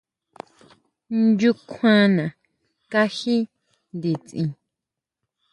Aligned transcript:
¿ʼNchukjuana 1.17 2.25
kají 2.91 3.37
nditsin? 3.99 4.49